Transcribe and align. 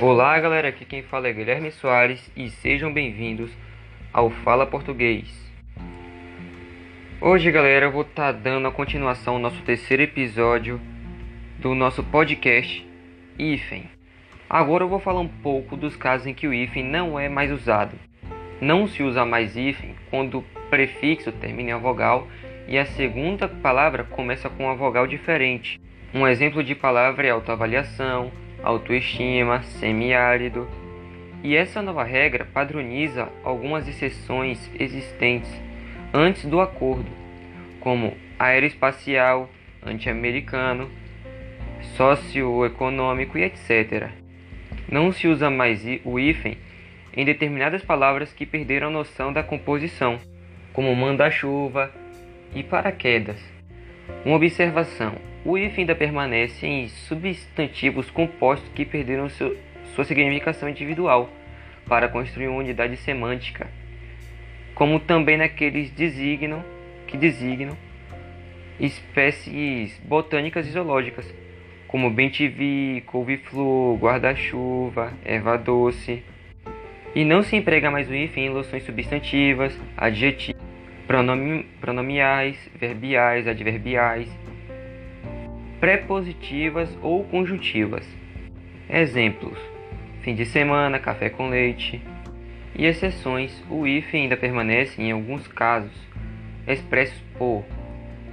Olá 0.00 0.40
galera, 0.40 0.68
aqui 0.68 0.86
quem 0.86 1.02
fala 1.02 1.28
é 1.28 1.32
Guilherme 1.34 1.70
Soares 1.70 2.32
e 2.34 2.48
sejam 2.48 2.90
bem-vindos 2.90 3.50
ao 4.10 4.30
Fala 4.30 4.64
Português. 4.64 5.28
Hoje 7.20 7.50
galera 7.50 7.84
eu 7.84 7.92
vou 7.92 8.00
estar 8.00 8.32
tá 8.32 8.38
dando 8.38 8.66
a 8.66 8.72
continuação 8.72 9.34
ao 9.34 9.38
nosso 9.38 9.60
terceiro 9.60 10.02
episódio 10.02 10.80
do 11.58 11.74
nosso 11.74 12.02
podcast 12.02 12.88
hífen. 13.38 13.90
Agora 14.48 14.84
eu 14.84 14.88
vou 14.88 15.00
falar 15.00 15.20
um 15.20 15.28
pouco 15.28 15.76
dos 15.76 15.96
casos 15.96 16.26
em 16.26 16.32
que 16.32 16.48
o 16.48 16.54
hífen 16.54 16.82
não 16.82 17.20
é 17.20 17.28
mais 17.28 17.52
usado. 17.52 17.94
Não 18.58 18.86
se 18.86 19.02
usa 19.02 19.26
mais 19.26 19.54
hífen 19.54 19.94
quando 20.08 20.38
o 20.38 20.44
prefixo 20.70 21.30
termina 21.30 21.72
em 21.72 21.78
vogal 21.78 22.26
e 22.66 22.78
a 22.78 22.86
segunda 22.86 23.46
palavra 23.46 24.04
começa 24.04 24.48
com 24.48 24.64
uma 24.64 24.74
vogal 24.74 25.06
diferente. 25.06 25.78
Um 26.14 26.26
exemplo 26.26 26.64
de 26.64 26.74
palavra 26.74 27.26
é 27.26 27.30
autoavaliação, 27.30 28.32
autoestima, 28.62 29.62
semiárido. 29.62 30.68
E 31.42 31.56
essa 31.56 31.80
nova 31.80 32.04
regra 32.04 32.46
padroniza 32.52 33.28
algumas 33.42 33.88
exceções 33.88 34.70
existentes 34.78 35.50
antes 36.12 36.44
do 36.44 36.60
acordo, 36.60 37.10
como 37.80 38.16
aeroespacial, 38.38 39.48
anti-americano, 39.82 40.90
socioeconômico 41.96 43.38
e 43.38 43.44
etc. 43.44 44.10
Não 44.90 45.12
se 45.12 45.28
usa 45.28 45.48
mais 45.48 45.82
o 46.04 46.18
hífen 46.18 46.58
em 47.14 47.24
determinadas 47.24 47.82
palavras 47.82 48.32
que 48.32 48.46
perderam 48.46 48.88
a 48.88 48.90
noção 48.90 49.32
da 49.32 49.42
composição, 49.42 50.18
como 50.72 50.94
manda-chuva 50.94 51.90
e 52.54 52.62
paraquedas. 52.62 53.59
Uma 54.24 54.36
observação: 54.36 55.14
o 55.44 55.56
hífen 55.56 55.82
ainda 55.82 55.94
permanece 55.94 56.66
em 56.66 56.88
substantivos 56.88 58.10
compostos 58.10 58.70
que 58.74 58.84
perderam 58.84 59.28
seu, 59.28 59.56
sua 59.94 60.04
significação 60.04 60.68
individual 60.68 61.30
para 61.86 62.08
construir 62.08 62.48
uma 62.48 62.58
unidade 62.58 62.96
semântica, 62.98 63.68
como 64.74 65.00
também 65.00 65.36
naqueles 65.36 65.90
designam, 65.90 66.64
que 67.06 67.16
designam 67.16 67.76
espécies 68.78 70.00
botânicas 70.04 70.66
e 70.66 70.70
zoológicas, 70.70 71.26
como 71.88 72.08
bem-te-vi, 72.10 73.02
couve-flor, 73.06 73.98
guarda-chuva, 73.98 75.12
erva 75.24 75.58
doce. 75.58 76.22
E 77.14 77.24
não 77.24 77.42
se 77.42 77.56
emprega 77.56 77.90
mais 77.90 78.08
o 78.08 78.14
hífen 78.14 78.46
em 78.46 78.50
loções 78.50 78.84
substantivas, 78.84 79.76
adjetivos, 79.96 80.59
pronomi 81.10 81.64
pronomiais, 81.80 82.56
verbiais, 82.76 83.48
adverbiais, 83.48 84.28
prepositivas 85.80 86.96
ou 87.02 87.24
conjuntivas. 87.24 88.06
Exemplos: 88.88 89.58
fim 90.22 90.36
de 90.36 90.46
semana, 90.46 91.00
café 91.00 91.28
com 91.28 91.48
leite. 91.48 92.00
E 92.76 92.86
exceções, 92.86 93.60
o 93.68 93.88
hífen 93.88 94.22
ainda 94.22 94.36
permanece 94.36 95.02
em 95.02 95.10
alguns 95.10 95.48
casos, 95.48 95.90
expressos 96.64 97.20
por 97.36 97.64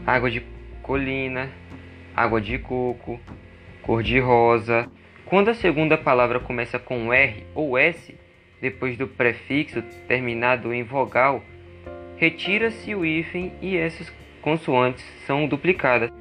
água 0.06 0.30
de 0.30 0.44
colina, 0.84 1.50
água 2.16 2.40
de 2.40 2.60
coco, 2.60 3.20
cor 3.82 4.04
de 4.04 4.20
rosa. 4.20 4.88
Quando 5.26 5.50
a 5.50 5.56
segunda 5.56 5.98
palavra 5.98 6.40
começa 6.40 6.78
com 6.78 7.12
R 7.12 7.44
ou 7.56 7.76
S, 7.76 8.16
depois 8.62 8.96
do 8.96 9.08
prefixo 9.08 9.82
terminado 10.08 10.72
em 10.72 10.84
vogal, 10.84 11.42
retira-se 12.18 12.94
o 12.94 13.06
hífen 13.06 13.54
e 13.62 13.78
essas 13.78 14.12
consoantes 14.42 15.06
são 15.26 15.48
duplicadas, 15.48 16.12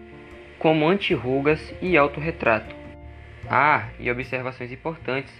como 0.58 0.88
antirrugas 0.88 1.74
e 1.80 1.96
autorretrato. 1.96 2.74
Ah, 3.48 3.88
e 3.98 4.10
observações 4.10 4.72
importantes. 4.72 5.32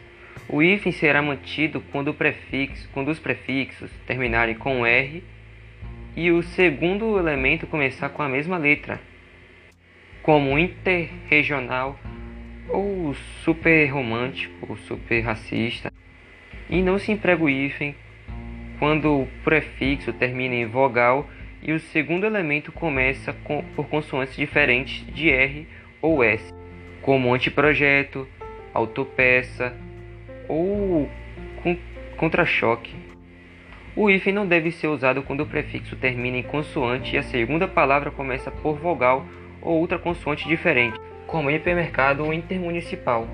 O 0.49 0.63
hífen 0.63 0.93
será 0.93 1.21
mantido 1.21 1.81
quando, 1.93 2.15
prefixo, 2.15 2.89
quando 2.93 3.09
os 3.09 3.19
prefixos 3.19 3.91
terminarem 4.07 4.55
com 4.55 4.87
R 4.87 5.23
e 6.15 6.31
o 6.31 6.43
segundo 6.43 7.19
elemento 7.19 7.67
começar 7.67 8.09
com 8.11 8.23
a 8.23 8.29
mesma 8.29 8.57
letra, 8.57 9.01
como 10.23 10.59
interregional 10.59 11.99
ou 12.69 13.15
super 13.43 13.87
romântico 13.89 14.67
ou 14.69 14.77
super 14.77 15.21
racista. 15.21 15.93
E 16.69 16.83
não 16.83 16.99
se 16.99 17.13
emprega 17.13 17.43
o 17.43 17.51
hífen 17.51 17.95
quando 18.79 19.23
o 19.23 19.29
prefixo 19.43 20.13
termina 20.13 20.55
em 20.55 20.67
vogal 20.67 21.29
e 21.63 21.73
o 21.73 21.81
segundo 21.81 22.27
elemento 22.27 22.71
começa 22.71 23.33
com, 23.45 23.65
por 23.75 23.89
consoantes 23.89 24.37
diferentes 24.37 25.05
de 25.15 25.31
R 25.31 25.67
ou 26.01 26.23
S, 26.23 26.53
como 27.03 27.35
anteprojeto, 27.35 28.27
autopeça 28.73 29.75
ou 30.49 31.09
contra-choque. 32.17 32.95
O 33.97 34.11
hífen 34.11 34.33
não 34.33 34.47
deve 34.47 34.71
ser 34.71 34.89
usado 34.89 35.23
quando 35.23 35.41
o 35.41 35.47
prefixo 35.47 35.97
termina 35.97 36.37
em 36.37 36.43
consoante 36.43 37.17
e 37.17 37.19
a 37.19 37.23
segunda 37.23 37.67
palavra 37.67 38.11
começa 38.11 38.51
por 38.51 38.77
vogal 38.77 39.25
ou 39.63 39.81
outra 39.81 39.99
consoante 39.99 40.47
diferente, 40.47 41.01
como 41.27 41.51
hipermercado 41.51 42.25
ou 42.25 42.33
intermunicipal. 42.33 43.27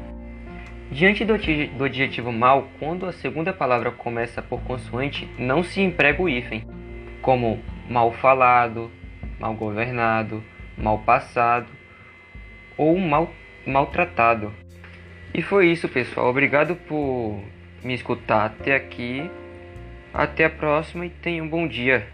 Diante 0.91 1.25
do, 1.25 1.35
do 1.79 1.85
adjetivo 1.85 2.33
mal, 2.33 2.69
quando 2.79 3.07
a 3.07 3.13
segunda 3.13 3.53
palavra 3.53 3.91
começa 3.91 4.43
por 4.43 4.61
consoante, 4.63 5.29
não 5.39 5.63
se 5.63 5.81
emprega 5.81 6.21
o 6.23 6.29
hífen, 6.29 6.67
como 7.23 7.61
mal 7.89 8.13
falado, 8.13 8.91
mal 9.39 9.55
governado, 9.55 10.43
mal 10.77 10.99
passado 10.99 11.69
ou 12.77 12.99
mal 12.99 13.31
maltratado. 13.67 14.53
E 15.35 15.41
foi 15.41 15.71
isso, 15.71 15.89
pessoal. 15.89 16.29
Obrigado 16.29 16.77
por 16.77 17.43
me 17.83 17.95
escutar 17.95 18.47
até 18.47 18.75
aqui. 18.75 19.31
Até 20.13 20.45
a 20.45 20.51
próxima 20.51 21.07
e 21.07 21.11
tenha 21.11 21.43
um 21.43 21.49
bom 21.49 21.67
dia. 21.67 22.07